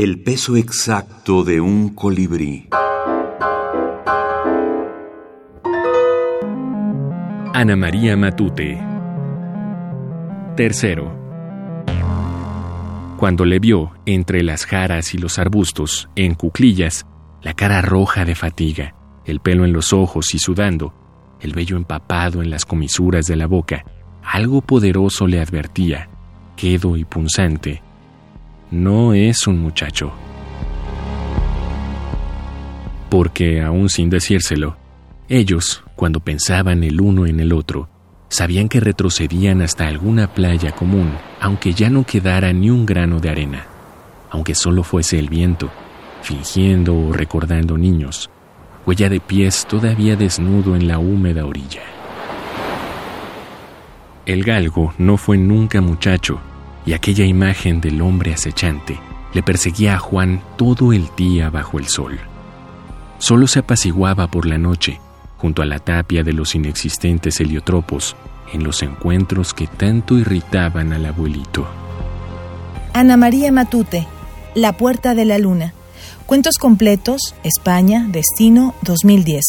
El 0.00 0.20
peso 0.20 0.56
exacto 0.56 1.42
de 1.42 1.60
un 1.60 1.88
colibrí. 1.88 2.68
Ana 7.52 7.74
María 7.74 8.16
Matute. 8.16 8.80
Tercero. 10.54 11.12
Cuando 13.16 13.44
le 13.44 13.58
vio 13.58 13.90
entre 14.06 14.44
las 14.44 14.66
jaras 14.66 15.14
y 15.14 15.18
los 15.18 15.36
arbustos, 15.40 16.08
en 16.14 16.36
cuclillas, 16.36 17.04
la 17.42 17.54
cara 17.54 17.82
roja 17.82 18.24
de 18.24 18.36
fatiga, 18.36 18.94
el 19.24 19.40
pelo 19.40 19.64
en 19.64 19.72
los 19.72 19.92
ojos 19.92 20.32
y 20.32 20.38
sudando, 20.38 20.94
el 21.40 21.54
vello 21.54 21.76
empapado 21.76 22.40
en 22.40 22.50
las 22.50 22.64
comisuras 22.64 23.26
de 23.26 23.34
la 23.34 23.48
boca, 23.48 23.84
algo 24.22 24.60
poderoso 24.60 25.26
le 25.26 25.40
advertía, 25.40 26.08
quedo 26.56 26.96
y 26.96 27.04
punzante, 27.04 27.82
no 28.70 29.14
es 29.14 29.46
un 29.46 29.58
muchacho. 29.60 30.12
Porque, 33.10 33.62
aún 33.62 33.88
sin 33.88 34.10
decírselo, 34.10 34.76
ellos, 35.28 35.82
cuando 35.96 36.20
pensaban 36.20 36.84
el 36.84 37.00
uno 37.00 37.26
en 37.26 37.40
el 37.40 37.52
otro, 37.52 37.88
sabían 38.28 38.68
que 38.68 38.80
retrocedían 38.80 39.62
hasta 39.62 39.86
alguna 39.86 40.34
playa 40.34 40.72
común, 40.72 41.12
aunque 41.40 41.72
ya 41.72 41.88
no 41.90 42.04
quedara 42.04 42.52
ni 42.52 42.70
un 42.70 42.84
grano 42.84 43.20
de 43.20 43.30
arena, 43.30 43.66
aunque 44.30 44.54
solo 44.54 44.82
fuese 44.82 45.18
el 45.18 45.28
viento, 45.28 45.70
fingiendo 46.22 46.94
o 46.94 47.12
recordando 47.12 47.78
niños, 47.78 48.30
huella 48.86 49.08
de 49.08 49.20
pies 49.20 49.66
todavía 49.66 50.16
desnudo 50.16 50.76
en 50.76 50.88
la 50.88 50.98
húmeda 50.98 51.46
orilla. 51.46 51.82
El 54.26 54.44
galgo 54.44 54.92
no 54.98 55.16
fue 55.16 55.38
nunca 55.38 55.80
muchacho, 55.80 56.38
y 56.88 56.94
aquella 56.94 57.26
imagen 57.26 57.82
del 57.82 58.00
hombre 58.00 58.32
acechante 58.32 58.98
le 59.34 59.42
perseguía 59.42 59.96
a 59.96 59.98
Juan 59.98 60.42
todo 60.56 60.94
el 60.94 61.10
día 61.18 61.50
bajo 61.50 61.78
el 61.78 61.86
sol. 61.86 62.18
Solo 63.18 63.46
se 63.46 63.58
apaciguaba 63.58 64.30
por 64.30 64.46
la 64.46 64.56
noche, 64.56 64.98
junto 65.36 65.60
a 65.60 65.66
la 65.66 65.80
tapia 65.80 66.22
de 66.22 66.32
los 66.32 66.54
inexistentes 66.54 67.40
heliotropos, 67.40 68.16
en 68.54 68.64
los 68.64 68.82
encuentros 68.82 69.52
que 69.52 69.66
tanto 69.66 70.16
irritaban 70.16 70.94
al 70.94 71.04
abuelito. 71.04 71.66
Ana 72.94 73.18
María 73.18 73.52
Matute, 73.52 74.06
La 74.54 74.72
Puerta 74.72 75.14
de 75.14 75.26
la 75.26 75.36
Luna. 75.36 75.74
Cuentos 76.24 76.56
completos, 76.56 77.34
España, 77.44 78.06
Destino 78.08 78.74
2010. 78.80 79.44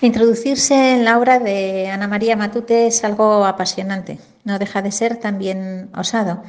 Introducirse 0.00 0.94
en 0.94 1.04
la 1.04 1.20
obra 1.20 1.38
de 1.38 1.88
Ana 1.88 2.08
María 2.08 2.34
Matute 2.34 2.88
es 2.88 3.04
algo 3.04 3.44
apasionante, 3.44 4.18
no 4.44 4.58
deja 4.58 4.82
de 4.82 4.92
ser 4.92 5.16
también 5.16 5.90
osado. 5.96 6.42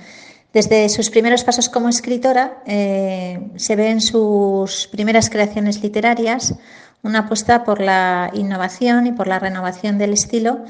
Desde 0.54 0.88
sus 0.88 1.10
primeros 1.10 1.44
pasos 1.44 1.68
como 1.68 1.90
escritora 1.90 2.62
eh, 2.66 3.52
se 3.58 3.76
ve 3.76 3.90
en 3.90 4.00
sus 4.00 4.88
primeras 4.88 5.30
creaciones 5.30 5.84
literarias 5.84 6.56
una 7.04 7.20
apuesta 7.20 7.66
por 7.66 7.82
la 7.82 8.32
innovación 8.34 9.06
y 9.06 9.12
por 9.12 9.28
la 9.28 9.38
renovación 9.38 9.98
del 9.98 10.14
estilo, 10.14 10.64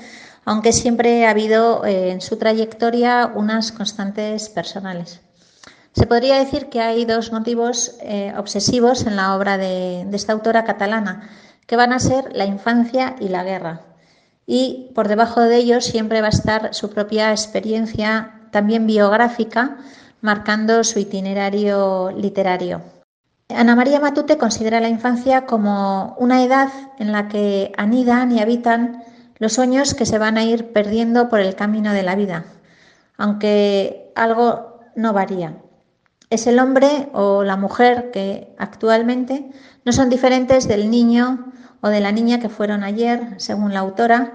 aunque 0.44 0.74
siempre 0.74 1.26
ha 1.26 1.30
habido 1.30 1.86
eh, 1.86 2.12
en 2.12 2.22
su 2.22 2.38
trayectoria 2.38 3.32
unas 3.36 3.72
constantes 3.72 4.50
personales. 4.50 5.22
Se 5.94 6.08
podría 6.08 6.40
decir 6.40 6.68
que 6.70 6.82
hay 6.82 7.06
dos 7.06 7.32
motivos 7.32 7.96
eh, 8.02 8.34
obsesivos 8.38 9.06
en 9.06 9.16
la 9.16 9.36
obra 9.36 9.58
de 9.58 10.06
esta 10.12 10.34
autora 10.34 10.66
catalana 10.66 11.30
que 11.68 11.76
van 11.76 11.94
a 11.94 12.00
ser 12.00 12.36
la 12.36 12.46
infancia 12.46 13.16
y 13.20 13.30
la 13.30 13.44
guerra. 13.44 13.82
Y 14.46 14.92
por 14.94 15.08
debajo 15.08 15.42
de 15.42 15.58
ellos 15.58 15.86
siempre 15.86 16.22
va 16.22 16.28
a 16.28 16.30
estar 16.30 16.74
su 16.74 16.90
propia 16.90 17.32
experiencia, 17.32 18.42
también 18.52 18.86
biográfica, 18.86 19.78
marcando 20.22 20.84
su 20.84 21.00
itinerario 21.00 22.12
literario. 22.12 22.82
Ana 23.50 23.76
María 23.76 24.00
Matute 24.00 24.38
considera 24.38 24.80
la 24.80 24.90
infancia 24.90 25.46
como 25.46 26.16
una 26.18 26.44
edad 26.44 26.70
en 26.98 27.12
la 27.12 27.28
que 27.28 27.72
anidan 27.78 28.32
y 28.32 28.40
habitan 28.40 29.04
los 29.38 29.54
sueños 29.54 29.94
que 29.94 30.06
se 30.06 30.18
van 30.18 30.38
a 30.38 30.44
ir 30.44 30.72
perdiendo 30.72 31.30
por 31.30 31.40
el 31.40 31.56
camino 31.56 31.94
de 31.94 32.04
la 32.04 32.16
vida, 32.16 32.46
aunque 33.18 34.12
algo 34.16 34.80
no 34.96 35.14
varía. 35.14 35.58
Es 36.30 36.48
el 36.48 36.60
hombre 36.60 37.10
o 37.14 37.44
la 37.44 37.56
mujer 37.56 38.10
que 38.12 38.56
actualmente 38.58 39.52
no 39.84 39.92
son 39.92 40.10
diferentes 40.10 40.68
del 40.68 40.90
niño 40.90 41.52
o 41.86 41.90
de 41.90 42.00
la 42.00 42.12
niña 42.12 42.40
que 42.40 42.50
fueron 42.50 42.84
ayer, 42.84 43.36
según 43.38 43.72
la 43.72 43.82
autora, 43.82 44.32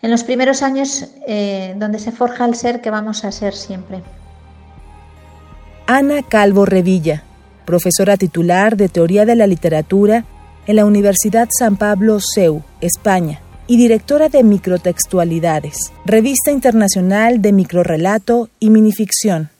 en 0.00 0.12
los 0.12 0.22
primeros 0.22 0.62
años 0.62 1.08
eh, 1.26 1.74
donde 1.76 1.98
se 1.98 2.12
forja 2.12 2.44
el 2.44 2.54
ser 2.54 2.80
que 2.80 2.88
vamos 2.88 3.24
a 3.24 3.32
ser 3.32 3.52
siempre. 3.52 4.00
Ana 5.88 6.22
Calvo 6.22 6.66
Revilla, 6.66 7.24
profesora 7.64 8.16
titular 8.16 8.76
de 8.76 8.88
Teoría 8.88 9.26
de 9.26 9.34
la 9.34 9.48
Literatura 9.48 10.24
en 10.68 10.76
la 10.76 10.84
Universidad 10.84 11.48
San 11.50 11.76
Pablo 11.76 12.20
CEU, 12.20 12.62
España, 12.80 13.40
y 13.66 13.76
directora 13.76 14.28
de 14.28 14.44
Microtextualidades, 14.44 15.92
revista 16.04 16.52
internacional 16.52 17.42
de 17.42 17.52
microrrelato 17.52 18.50
y 18.60 18.70
minificción. 18.70 19.50